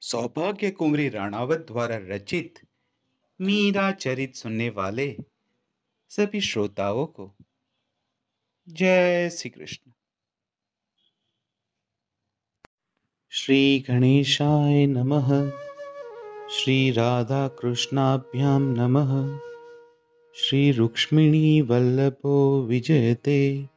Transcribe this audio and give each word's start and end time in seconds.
सौभाग्य 0.00 0.70
कुंवरी 0.70 1.08
राणावत 1.08 1.58
द्वारा 1.58 1.96
रचित 1.96 2.54
मीरा 3.40 3.92
चरित 3.92 4.34
सुनने 4.34 4.70
वाले 4.70 5.16
सभी 6.08 6.40
श्रोताओं 6.40 7.06
को 7.06 7.36
जय 8.68 9.30
श्री 9.30 9.50
कृष्ण 9.50 9.90
श्री 13.30 13.84
गणेशाय 13.88 14.86
नमः। 14.86 15.50
श्री 16.50 16.90
राधा 16.90 17.48
कृष्णाभ्याम 17.48 18.62
नमः। 18.62 19.38
श्री 20.34 20.72
रुक्ष्मिणी 20.72 21.60
वल्लभो 21.60 22.62
विजयते। 22.62 23.68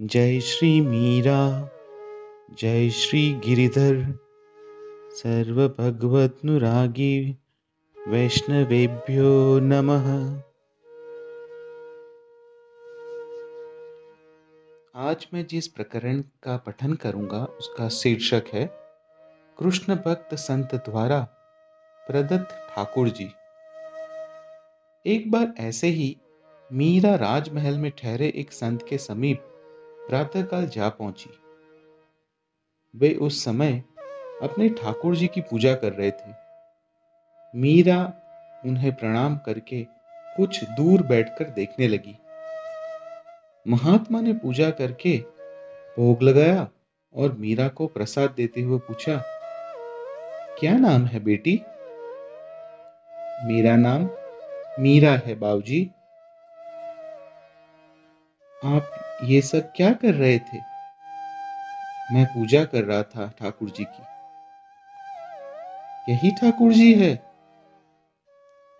जय 0.00 0.40
श्री 0.40 0.80
मीरा। 0.80 1.68
जय 2.58 2.90
श्री 2.90 3.32
गिरिधर। 3.34 4.23
सर्वभगवत्नुरागी 5.14 7.38
वैष्णवेभ्यो 8.08 9.60
नमः। 9.60 10.40
आज 14.94 15.26
मैं 15.34 15.46
जिस 15.46 15.68
प्रकरण 15.68 16.20
का 16.20 16.56
पठन 16.56 16.94
करूँगा, 16.94 17.44
उसका 17.44 17.88
शीर्षक 17.88 18.44
है, 18.52 18.70
कृष्ण 19.58 19.94
भक्त 19.94 20.34
संत 20.34 20.74
द्वारा 20.74 21.28
प्रदत्त 22.06 22.74
ठाकुर 22.74 23.08
जी। 23.08 23.28
एक 25.06 25.30
बार 25.30 25.54
ऐसे 25.58 25.86
ही 25.86 26.16
मीरा 26.72 27.14
राजमहल 27.14 27.78
में 27.78 27.90
ठहरे 27.90 28.32
एक 28.36 28.52
संत 28.52 28.86
के 28.88 28.98
समीप 28.98 29.44
प्रातःकाल 30.08 30.66
जा 30.66 30.88
पहुँची। 30.88 31.30
वे 32.96 33.14
उस 33.14 33.44
समय 33.44 33.84
अपने 34.42 34.68
ठाकुर 34.68 35.16
जी 35.16 35.26
की 35.26 35.40
पूजा 35.40 35.74
कर 35.74 35.92
रहे 35.92 36.10
थे। 36.10 36.32
मीरा 37.54 38.00
उन्हें 38.62 38.94
प्रणाम 38.94 39.36
करके 39.36 39.82
कुछ 40.36 40.62
दूर 40.70 41.02
बैठकर 41.02 41.50
देखने 41.50 41.88
लगी। 41.88 42.16
महात्मा 43.66 44.20
ने 44.20 44.32
पूजा 44.34 44.70
करके 44.70 45.16
भोग 45.96 46.22
लगाया 46.22 46.68
और 47.14 47.32
मीरा 47.32 47.68
को 47.68 47.86
प्रसाद 47.86 48.30
देते 48.30 48.60
हुए 48.60 48.78
पूछा, 48.78 49.22
क्या 50.58 50.76
नाम 50.78 51.04
है 51.06 51.20
बेटी? 51.20 51.60
मेरा 53.44 53.76
नाम 53.76 54.08
मीरा 54.80 55.12
है, 55.16 55.34
बाबूजी। 55.34 55.82
आप 58.56 58.90
ये 59.24 59.40
सब 59.42 59.72
क्या 59.76 59.92
कर 59.92 60.14
रहे 60.14 60.38
थे? 60.38 60.58
मैं 62.12 62.24
पूजा 62.26 62.64
कर 62.64 62.84
रहा 62.84 63.02
था 63.02 63.30
ठाकुर 63.38 63.70
जी 63.70 63.84
की। 63.84 64.02
यही 66.08 66.30
ठाकुर 66.30 66.72
जी 66.72 66.94
है। 66.94 67.32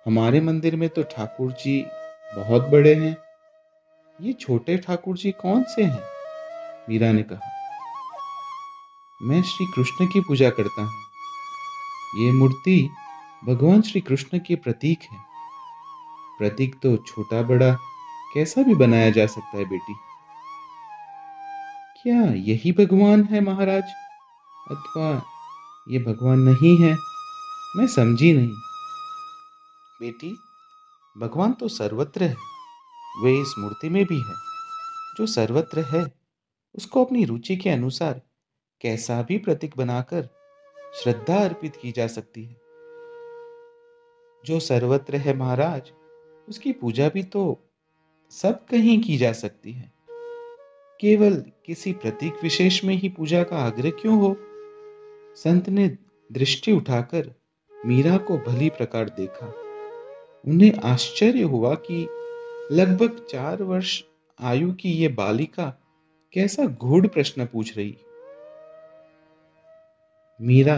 हमारे 0.06 0.41
मंदिर 0.41 0.77
में 0.77 0.89
तो 0.89 1.03
ठाकुर 1.03 1.53
जी 1.53 1.86
बहुत 2.36 2.62
बड़े 2.62 2.94
हैं। 2.94 3.16
ये 4.20 4.33
छोटे 4.33 4.77
ठाकुर 4.77 5.16
जी 5.16 5.31
कौन 5.33 5.64
से 5.64 5.84
हैं? 5.84 6.03
मीरा 6.89 7.12
ने 7.12 7.22
कहा। 7.22 7.41
मैं 9.22 9.42
श्री 9.42 9.66
कृष्ण 9.77 10.06
की 10.06 10.20
पूजा 10.20 10.50
करता 10.50 10.83
हूँ। 10.83 10.92
ये 12.16 12.33
मूर्ति 12.33 12.91
भगवान 13.44 13.83
श्री 13.83 14.00
कृष्ण 14.00 14.38
के 14.38 14.56
प्रतीक 14.56 14.98
है। 15.03 15.19
प्रतीक 16.38 16.75
तो 16.83 16.97
छोटा 16.97 17.42
बड़ा 17.42 17.75
कैसा 18.34 18.62
भी 18.62 18.75
बनाया 18.75 19.11
जा 19.11 19.27
सकता 19.27 19.59
है 19.59 19.64
बेटी? 19.64 19.94
क्या 22.03 22.20
यही 22.34 22.72
भगवान 22.72 23.25
है 23.25 23.41
महाराज? 23.41 23.84
अथवा 24.70 25.22
ये 25.88 25.98
भगवान 25.98 26.38
नहीं 26.38 26.77
है? 26.77 27.13
मैं 27.77 27.86
समझी 27.86 28.33
नहीं। 28.33 28.53
बेटी, 30.00 30.36
भगवान 31.19 31.53
तो 31.53 31.69
सर्वत्र 31.69 32.25
है। 32.25 32.36
वे 33.22 33.41
इस 33.41 33.54
मूर्ति 33.59 33.88
में 33.88 34.04
भी 34.04 34.16
है। 34.16 34.34
जो 35.16 35.26
सर्वत्र 35.26 35.81
है, 35.81 36.15
उसको 36.75 37.04
अपनी 37.04 37.25
रुचि 37.25 37.56
के 37.56 37.71
अनुसार 37.71 38.22
कैसा 38.81 39.22
भी 39.22 39.38
प्रतीक 39.38 39.76
बनाकर 39.76 40.28
श्रद्धा 40.94 41.37
अर्पित 41.37 41.76
की 41.76 41.93
जा 41.93 42.06
सकती 42.06 42.44
है। 42.44 42.54
जो 44.47 44.60
सर्वत्र 44.60 45.16
है 45.16 45.37
महाराज, 45.37 45.93
उसकी 46.48 46.72
पूजा 46.72 47.09
भी 47.09 47.22
तो 47.22 47.71
सब 48.31 48.66
कहीं 48.66 49.03
की 49.03 49.16
जा 49.16 49.32
सकती 49.32 49.72
है। 49.72 49.93
केवल 51.00 51.44
किसी 51.66 51.93
प्रतीक 51.93 52.34
विशेष 52.43 52.84
में 52.84 52.94
ही 52.94 53.09
पूजा 53.09 53.44
का 53.44 53.59
आग्रह 53.59 53.91
क्यों 53.91 54.21
हो? 54.21 54.37
संत 55.37 55.69
ने 55.69 55.98
दृष्टि 56.32 56.72
उठाकर 56.72 57.44
मीरा 57.87 58.17
को 58.17 58.39
भली 58.39 58.69
प्रकार 58.71 59.09
देखा। 59.09 59.55
उन्हें 60.49 60.72
आश्चर्य 60.84 61.43
हुआ 61.43 61.75
कि 61.75 62.09
लगभग 62.72 63.27
चार 63.31 63.62
वर्ष 63.62 64.03
आयु 64.41 64.72
की 64.72 64.91
ये 64.91 65.09
बालिका 65.09 65.81
कैसा 66.33 66.65
गूढ़ 66.65 67.06
प्रश्न 67.06 67.47
पूछ 67.47 67.77
रही। 67.77 67.99
मीरा 70.41 70.77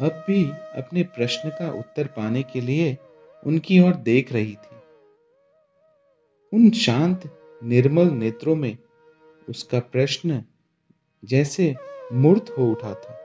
अब 0.00 0.24
भी 0.26 0.50
अपने 0.50 1.02
प्रश्न 1.02 1.48
का 1.48 1.72
उत्तर 1.72 2.06
पाने 2.06 2.42
के 2.42 2.60
लिए 2.60 2.98
उनकी 3.46 3.80
ओर 3.80 3.94
देख 3.94 4.32
रही 4.32 4.54
थी। 4.54 4.76
उन 6.52 6.70
शांत, 6.70 7.40
निर्मल 7.64 8.10
नेत्रों 8.10 8.56
में 8.56 8.78
उसका 9.48 9.78
प्रश्न 9.78 10.44
जैसे 11.24 11.76
मूर्त 12.12 12.54
हो 12.58 12.70
उठा 12.70 12.94
था। 12.94 13.18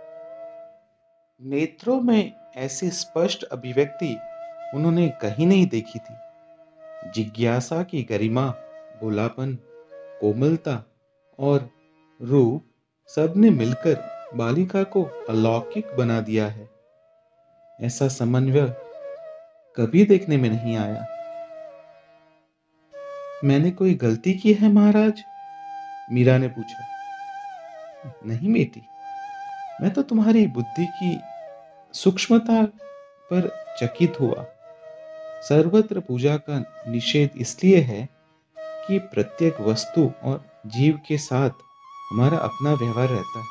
नेत्रों 1.42 2.02
में 2.02 2.43
ऐसी 2.58 2.90
स्पष्ट 2.90 3.44
अभिव्यक्ति 3.44 4.18
उन्होंने 4.74 5.10
कहीं 5.10 5.48
नहीं 5.48 5.68
देखी 5.68 6.00
थी। 6.00 6.14
जिज्ञासा 7.12 7.84
की 7.84 8.04
गरिमा 8.04 8.48
भोलापन 9.02 9.58
कोमलता 9.94 10.92
और 11.40 11.70
रूप 12.22 12.66
सबने 13.08 13.50
मिलकर 13.50 14.04
बालिका 14.36 14.84
को 14.84 15.04
अलौकिक 15.04 15.88
बना 15.98 16.22
दिया 16.22 16.48
है। 16.48 16.70
ऐसा 17.82 18.08
समन्वय 18.08 18.68
कभी 19.76 20.06
देखने 20.06 20.38
में 20.38 20.50
नहीं 20.50 20.78
आया। 20.78 21.08
मैंने 23.44 23.72
कोई 23.72 23.94
गलती 23.94 24.34
की 24.34 24.54
है, 24.54 24.72
महाराज? 24.72 25.24
मीरा 26.12 26.38
ने 26.38 26.48
पूछा। 26.48 26.88
नहीं, 28.26 28.54
बेटी। 28.54 28.82
मैं 29.82 29.94
तो 29.94 30.04
तुम्हारी 30.04 30.48
बुद्धि 30.48 30.86
की 30.86 31.33
सूक्ष्मता 31.94 32.66
पर 33.32 33.66
चकित 33.82 34.20
हुआ। 34.20 34.46
सर्वत्र 35.42 36.00
पूजा 36.00 36.38
का 36.38 36.86
निषेध 36.92 37.30
इसलिए 37.38 37.82
है 37.82 38.10
कि 38.60 39.00
प्रत्येक 39.00 39.62
वस्तु 39.62 40.12
और 40.24 40.50
जीव 40.66 41.00
के 41.08 41.18
साथ 41.18 41.50
हमारा 42.12 42.38
अपना 42.38 42.74
व्यवहार 42.74 43.08
रहता 43.08 43.40
है। 43.40 43.46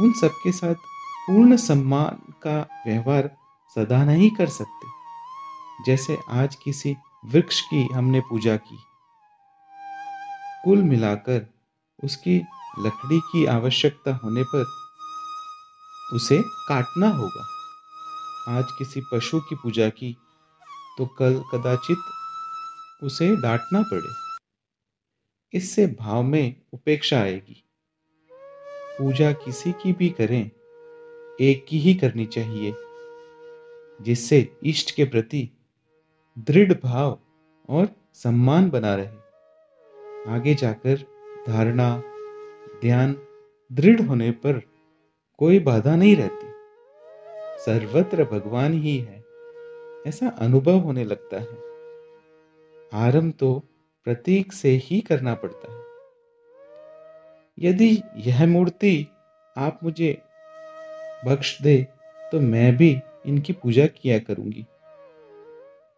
उन 0.00 0.12
सबके 0.12 0.52
साथ 0.52 0.74
पूर्ण 1.26 1.56
सम्मान 1.56 2.32
का 2.42 2.84
व्यवहार 2.86 3.30
सदा 3.74 4.04
नहीं 4.04 4.30
कर 4.30 4.46
सकते। 4.46 4.88
जैसे 5.86 6.18
आज 6.30 6.54
किसी 6.54 6.96
वृक्ष 7.24 7.60
की 7.60 7.88
हमने 7.92 8.20
पूजा 8.20 8.56
की। 8.56 8.78
कुल 10.64 10.82
मिलाकर 10.82 11.46
उसकी 12.04 12.46
लकड़ी 12.78 13.20
की 13.20 13.46
आवश्यकता 13.46 14.14
होने 14.14 14.42
पर 14.42 14.81
उसे 16.14 16.42
काटना 16.42 17.08
होगा। 17.08 17.46
आज 18.48 18.64
किसी 18.78 19.02
पशु 19.12 19.40
की 19.40 19.54
पूजा 19.54 19.88
की 19.88 20.16
तो 20.98 21.06
कल 21.06 21.42
कदाचित 21.52 21.98
उसे 23.02 23.36
डांटना 23.36 23.82
पड़े। 23.82 24.08
इससे 25.58 25.86
भाव 25.86 26.22
में 26.22 26.62
उपेक्षा 26.72 27.20
आएगी। 27.20 27.64
पूजा 28.98 29.32
किसी 29.32 29.72
की 29.72 29.92
भी 29.92 30.08
करें, 30.10 30.50
एक 31.40 31.66
की 31.68 31.78
ही 31.78 31.94
करनी 31.94 32.26
चाहिए, 32.26 32.74
जिससे 34.02 34.56
इष्ट 34.64 34.94
के 34.94 35.04
प्रति 35.04 35.50
दृढ़ 36.38 36.72
भाव 36.72 37.18
और 37.68 37.88
सम्मान 38.14 38.70
बना 38.70 38.94
रहे। 38.94 40.32
आगे 40.32 40.54
जाकर 40.54 40.96
धारणा, 41.46 42.02
ध्यान 42.80 43.16
दृढ़ 43.72 44.00
होने 44.00 44.30
पर 44.30 44.71
कोई 45.42 45.58
बाधा 45.58 45.96
नहीं 45.96 46.16
रहती। 46.16 46.46
सर्वत्र 47.60 48.24
भगवान 48.24 48.72
ही 48.72 48.98
है, 48.98 49.24
ऐसा 50.06 50.28
अनुभव 50.28 50.72
होने 50.72 51.04
लगता 51.04 51.36
है। 51.36 51.58
आरंभ 52.94 53.34
तो 53.40 53.62
प्रतीक 54.04 54.52
से 54.52 54.68
ही 54.68 55.00
करना 55.00 55.34
पड़ता 55.34 55.72
है। 55.72 55.82
यदि 57.58 58.02
यह 58.16 58.46
मूर्ति 58.46 59.06
आप 59.56 59.80
मुझे 59.84 60.22
बख्श 61.26 61.62
दे 61.62 61.86
तो 62.32 62.40
मैं 62.40 62.76
भी 62.76 63.00
इनकी 63.26 63.52
पूजा 63.52 63.86
किया 63.86 64.18
करूँगी। 64.18 64.66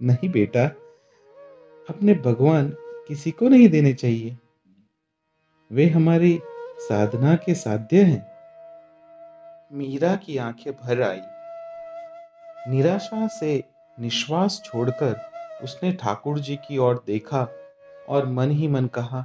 नहीं 0.02 0.28
बेटा, 0.28 0.64
अपने 1.88 2.14
भगवान 2.14 2.76
किसी 3.08 3.30
को 3.30 3.48
नहीं 3.48 3.68
देने 3.68 3.94
चाहिए। 3.94 4.38
वे 5.72 5.86
हमारी 5.86 6.40
साधना 6.78 7.34
के 7.34 7.54
साध्य 7.54 8.02
हैं। 8.02 8.33
मीरा 9.74 10.14
की 10.16 10.36
आँखें 10.38 10.72
भर 10.72 11.02
आई। 11.02 11.20
निराशा 12.70 13.26
से 13.26 13.64
निश्वास 13.98 14.60
छोड़कर 14.64 15.14
उसने 15.62 15.92
ठाकुर 15.92 16.38
जी 16.38 16.56
की 16.56 16.78
ओर 16.78 17.02
देखा 17.06 17.48
और 18.08 18.26
मन 18.26 18.50
ही 18.50 18.68
मन 18.68 18.86
कहा, 18.86 19.24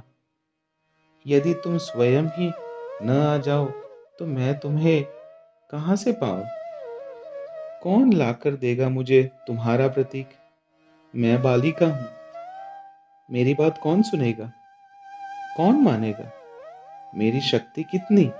यदि 1.26 1.54
तुम 1.54 1.78
स्वयं 1.78 2.28
ही 2.28 2.50
न 3.02 3.10
आ 3.10 3.36
जाओ 3.38 3.66
तो 4.18 4.26
मैं 4.26 4.58
तुम्हें 4.58 5.04
कहाँ 5.70 5.96
से 5.96 6.12
पाऊँ? 6.12 6.44
कौन 7.82 8.12
लाकर 8.12 8.56
देगा 8.56 8.88
मुझे 8.88 9.22
तुम्हारा 9.46 9.88
प्रतीक? 9.88 10.28
मैं 11.14 11.42
बालिका 11.42 11.86
हूँ। 11.86 12.08
मेरी 13.28 13.54
बात 13.54 13.80
कौन 13.82 14.02
सुनेगा? 14.02 14.52
कौन 15.56 15.76
मानेगा? 15.76 16.30
मेरी 17.14 17.40
शक्ति 17.40 17.82
कितनी? 17.82 18.30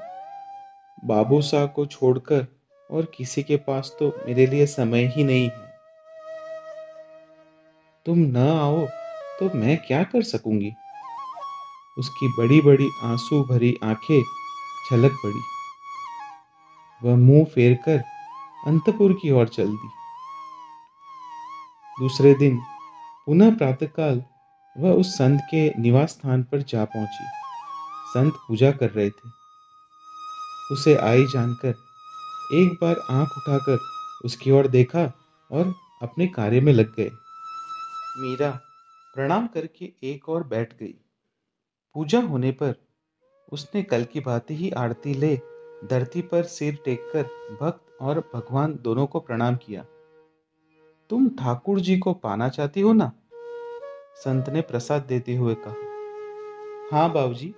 बाबू 1.05 1.43
साह 1.43 1.67
को 1.67 1.87
छोड़कर 1.87 2.47
और 2.91 3.13
किसी 3.17 3.43
के 3.43 3.57
पास 3.57 3.97
तो 3.99 4.09
मेरे 4.27 4.47
लिए 4.47 4.67
समय 4.67 5.07
ही 5.17 5.25
नहीं 5.25 5.45
है। 5.45 5.71
तुम 8.07 8.19
न 8.19 8.37
आओ 8.37 8.87
तो 9.41 9.59
मैं 9.59 9.77
क्या 9.77 10.03
कर 10.03 10.23
सकूँगी? 10.23 10.73
उसकी 11.99 12.29
बड़ी 12.29 12.61
बड़ी 12.61 12.89
आँसू 13.05 13.43
भरी 13.45 13.77
आँखें 13.85 14.23
छलक 14.91 15.13
पड़ी। 15.13 15.41
वह 17.05 17.17
मुँह 17.17 17.45
फेरकर 17.45 18.03
अंतपुर 18.67 19.13
की 19.13 19.31
ओर 19.31 19.49
चल 19.49 19.69
दी। 19.69 19.89
दूसरे 22.01 22.35
दिन 22.35 22.61
पुनः 23.27 23.57
प्रातःकाल 23.57 24.23
वह 24.79 24.93
उस 24.93 25.15
संत 25.15 25.41
के 25.41 25.73
निवास 25.79 26.11
स्थान 26.11 26.43
पर 26.43 26.63
जा 26.63 26.85
पहुँची। 26.85 27.25
संत 28.15 28.35
पूजा 28.49 28.71
कर 28.71 28.91
रहे 28.91 29.11
थे। 29.11 29.40
उसे 30.73 30.95
आई 30.97 31.27
जानकर, 31.27 31.75
एक 32.53 32.79
बार 32.83 32.97
आँख 33.11 33.29
उठाकर 33.29 33.79
उसकी 34.25 34.51
ओर 34.51 34.67
देखा 34.67 35.13
और 35.53 35.75
अपने 36.03 36.27
कार्य 36.27 36.61
में 36.61 36.73
लग 36.73 36.95
गए। 36.95 37.11
मीरा 38.19 38.51
प्रणाम 39.15 39.47
करके 39.47 39.93
एक 40.03 40.29
और 40.29 40.43
बैठ 40.43 40.75
गई। 40.75 40.95
पूजा 41.95 42.21
होने 42.21 42.51
पर 42.51 42.75
उसने 43.53 43.83
कल 43.83 44.05
की 44.05 44.21
बात 44.21 44.47
ही 44.51 44.71
आरती 44.71 45.15
ले, 45.15 45.37
धरती 45.85 46.23
पर 46.23 46.43
सिर 46.43 46.79
टेककर 46.85 47.23
भक्त 47.61 48.03
और 48.03 48.31
भगवान 48.35 48.79
दोनों 48.83 49.07
को 49.07 49.21
प्रणाम 49.21 49.57
किया। 49.57 49.83
तुम 51.11 51.29
ठाकुर 51.29 51.81
जी 51.81 51.99
को 51.99 52.13
पाना 52.15 52.49
चाहती 52.49 52.81
हो 52.81 52.93
ना? 52.93 53.13
संत 54.17 54.49
ने 54.49 54.61
प्रसाद 54.61 55.03
देते 55.03 55.37
हुए 55.37 55.55
कहा। 55.55 55.75
हाँ 56.93 57.13
बाबूजी। 57.13 57.55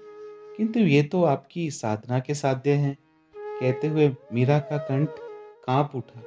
किंतु 0.56 0.80
ये 0.80 1.02
तो 1.02 1.24
आपकी 1.24 1.70
साधना 1.70 2.20
के 2.20 2.34
साध्य 2.34 2.72
हैं। 2.72 2.98
कहते 3.36 3.88
हुए 3.88 4.16
मीरा 4.32 4.58
का 4.58 4.78
कंठ 4.78 5.08
काँप 5.64 5.92
उठा। 5.94 6.22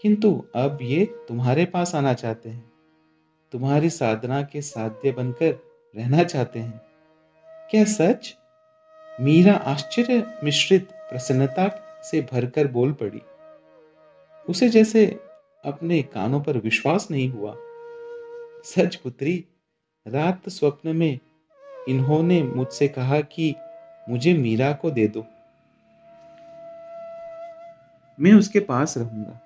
किंतु 0.00 0.44
अब 0.54 0.78
ये 0.82 1.04
तुम्हारे 1.28 1.64
पास 1.64 1.94
आना 1.94 2.14
चाहते 2.14 2.48
हैं। 2.48 2.72
तुम्हारी 3.52 3.90
साधना 3.90 4.42
के 4.42 4.60
साध्य 4.62 5.12
बनकर 5.12 5.52
रहना 5.96 6.22
चाहते 6.22 6.58
हैं। 6.58 6.80
क्या 7.70 7.84
सच? 7.84 8.36
मीरा 9.20 9.52
आश्चर्य 9.52 10.40
मिश्रित 10.44 10.88
प्रसन्नता 10.92 11.82
से 12.10 12.26
भरकर 12.32 12.66
बोल 12.66 12.92
पड़ी। 12.92 13.22
उसे 14.48 14.68
जैसे 14.68 15.20
अपने 15.64 16.02
कानों 16.02 16.40
पर 16.40 16.58
विश्वास 16.58 17.10
नहीं 17.10 17.28
हुआ। 17.28 17.56
सच 18.64 18.96
पुत्री, 18.96 19.44
रात 20.08 20.48
स्वप्न 20.48 20.96
में 20.96 21.18
इन्होंने 21.88 22.42
मुझसे 22.42 22.88
कहा 22.88 23.20
कि 23.20 23.56
मुझे 24.08 24.34
मीरा 24.34 24.72
को 24.72 24.90
दे 24.90 25.08
दो। 25.08 25.26
मैं 28.20 28.32
उसके 28.32 28.60
पास 28.60 28.98
रहूँगा। 28.98 29.40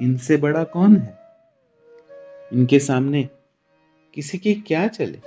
इनसे 0.00 0.36
बड़ा 0.36 0.64
कौन 0.64 0.96
है? 0.96 1.18
इनके 2.52 2.78
सामने 2.78 3.28
किसी 4.14 4.38
की 4.38 4.54
क्या 4.54 4.88
चले? 4.88 5.20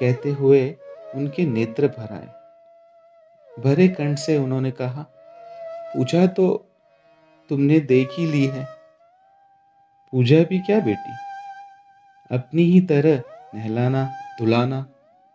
कहते 0.00 0.30
हुए 0.30 0.76
उनके 1.14 1.46
नेत्र 1.46 1.88
भर 1.88 2.12
आए। 2.12 2.28
भरे 3.62 3.88
कंठ 3.88 4.18
से 4.18 4.36
उन्होंने 4.36 4.70
कहा, 4.70 5.02
पूजा 5.96 6.26
तो 6.26 6.68
तुमने 7.48 7.80
देख 7.80 8.08
ही 8.12 8.26
ली 8.26 8.46
है। 8.46 8.68
पूजा 10.12 10.44
भी 10.44 10.58
क्या 10.58 10.80
बेटी? 10.80 11.12
अपनी 12.36 12.62
ही 12.62 12.80
तरह 12.80 13.22
नहलाना, 13.54 14.04
धुलाना, 14.38 14.86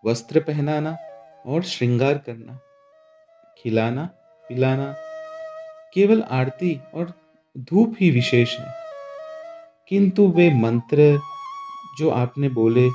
वस्त्र 0.06 0.40
पहनाना 0.40 0.98
और 1.46 1.64
श्रृंगार 1.64 2.14
करना। 2.14 2.60
खिलाना, 3.64 4.06
पिलाना 4.50 4.96
केवल 5.94 6.22
आरती 6.22 6.81
और 6.94 7.14
धूप 7.58 7.96
ही 8.00 8.12
विशेष 8.12 8.60
है। 8.60 8.74
किंतु 9.90 10.28
वे 10.28 10.54
मंत्र 10.54 11.19
जो 11.98 12.10
आपने 12.10 12.50
बोले, 12.50 12.90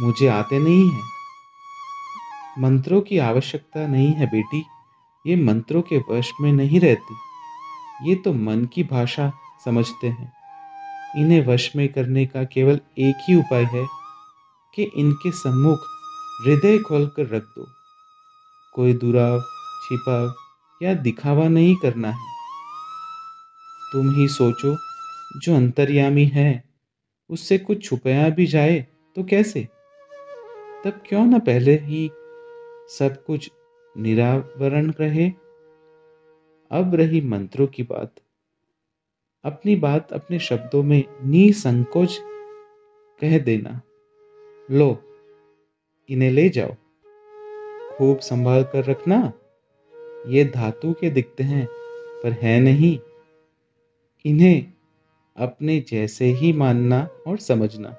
मुझे 0.00 0.28
आते 0.28 0.58
नहीं 0.58 0.90
हैं। 0.90 1.02
मंत्रों 2.58 3.00
की 3.00 3.18
आवश्यकता 3.18 3.86
नहीं 3.86 4.12
है 4.12 4.26
बेटी, 4.26 4.64
ये 5.26 5.36
मंत्रों 5.36 5.82
के 5.82 5.98
वश 5.98 6.32
में 6.40 6.52
नहीं 6.52 6.80
रहती। 6.80 7.14
ये 8.02 8.14
तो 8.14 8.32
मन 8.32 8.64
की 8.64 8.84
भाषा 8.84 9.32
समझते 9.64 10.08
हैं। 10.08 10.32
इन्हें 11.16 11.46
वश 11.46 11.76
में 11.76 11.88
करने 11.88 12.26
का 12.26 12.44
केवल 12.44 12.80
एक 12.98 13.16
ही 13.28 13.34
उपाय 13.34 13.64
है 13.64 13.97
कि 14.78 14.84
इनके 14.84 15.30
सम्मुख 15.30 15.78
हृदय 16.44 16.78
खोलकर 16.78 17.26
रख 17.28 17.42
दो। 17.42 17.66
कोई 18.74 18.92
दुराव, 18.92 19.40
छिपाव 19.84 20.34
या 20.82 20.94
दिखावा 20.94 21.48
नहीं 21.48 21.76
करना 21.76 22.10
है। 22.10 22.26
तुम 23.92 24.10
ही 24.10 24.28
सोचो, 24.28 24.76
जो 25.40 25.56
अंतर्यामी 25.56 26.24
है, 26.24 26.64
उससे 27.30 27.58
कुछ 27.58 27.84
छुपाया 27.84 28.28
भी 28.28 28.46
जाए 28.46 28.86
तो 29.16 29.24
कैसे? 29.24 29.68
तब 30.84 31.02
क्यों 31.08 31.26
ना 31.26 31.38
पहले 31.38 31.76
ही 31.76 32.10
सब 32.98 33.24
कुछ 33.26 33.50
निरावरण 33.96 34.92
रहे? 35.00 35.28
अब 36.70 36.90
रही 36.94 37.20
मंत्रों 37.20 37.66
की 37.66 37.82
बात। 37.82 38.14
अपनी 39.44 39.76
बात 39.76 40.12
अपने 40.12 40.38
शब्दों 40.38 40.82
में 40.82 41.04
निसंकोच 41.24 42.18
कह 43.20 43.38
देना। 43.38 43.80
लो, 44.70 45.02
इन्हें 46.08 46.30
ले 46.30 46.48
जाओ। 46.48 46.74
खूब 47.96 48.18
संभाल 48.18 48.62
कर 48.62 48.84
रखना, 48.84 49.32
ये 50.26 50.44
धातु 50.44 50.92
के 50.92 51.10
दिखते 51.10 51.44
हैं, 51.44 51.68
पर 52.22 52.32
है 52.32 52.60
नहीं। 52.60 52.98
इन्हें 54.24 54.72
अपने 55.36 55.80
जैसे 55.80 56.24
ही 56.24 56.52
मानना 56.52 57.08
और 57.26 57.38
समझना। 57.38 57.96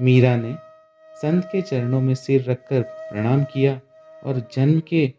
मीरा 0.00 0.36
ने 0.36 0.56
संत 1.16 1.44
के 1.44 1.62
चरणों 1.62 2.00
में 2.00 2.14
सिर 2.14 2.44
रखकर 2.44 2.82
प्रणाम 2.82 3.44
किया 3.44 3.80
और 4.24 4.48
जन्म 4.52 4.80
के 4.80 5.12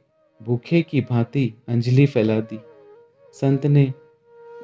भूखे 0.43 0.81
की 0.81 1.01
भांति 1.01 1.53
अंजलि 1.67 2.05
फैला 2.05 2.39
दी। 2.39 2.59
संत 3.33 3.65
ने 3.65 3.93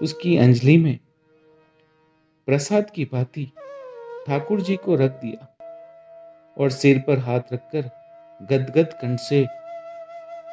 उसकी 0.02 0.38
अंजलि 0.38 0.78
में 0.78 1.00
प्रसाद 2.46 2.90
की 2.90 3.06
भांति 3.06 3.52
ठाकुर 4.30 4.62
जी 4.62 4.76
को 4.76 4.96
रख 4.96 5.12
दिया 5.12 5.48
और 6.58 6.70
सिर 6.70 7.00
पर 7.00 7.18
हाथ 7.20 7.40
रखकर 7.54 7.82
गदगद 8.42 8.94
कंठ 8.94 9.20
से 9.20 9.48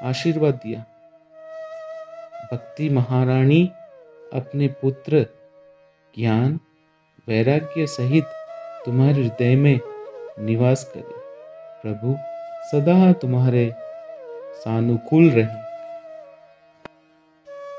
आशीर्वाद 0.03 0.55
दिया। 0.55 0.85
भक्ति 2.53 2.89
महारानी 2.89 3.73
अपने 4.33 4.69
पुत्र 4.69 5.27
ज्ञान, 6.19 6.61
वैराग्य 7.29 7.87
सहित 7.87 8.25
तुम्हारे 8.87 9.13
हृदय 9.13 9.57
में 9.57 9.81
निवास 10.39 10.93
करे। 10.97 11.15
प्रभु, 11.83 12.17
सदा 12.69 13.13
तुम्हारे 13.13 13.75
सानुकूल 14.55 15.31
रहे। 15.31 15.66